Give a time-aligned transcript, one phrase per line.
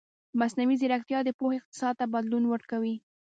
[0.39, 2.95] مصنوعي ځیرکتیا د پوهې اقتصاد ته بدلون ورکوي.